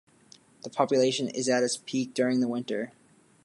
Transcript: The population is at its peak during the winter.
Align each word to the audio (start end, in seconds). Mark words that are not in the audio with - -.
The 0.63 0.71
population 0.71 1.27
is 1.27 1.47
at 1.47 1.61
its 1.61 1.77
peak 1.77 2.15
during 2.15 2.39
the 2.39 2.47
winter. 2.47 2.91